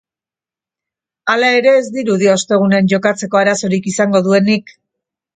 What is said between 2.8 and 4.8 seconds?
jokatzeko arazorik izango duenik.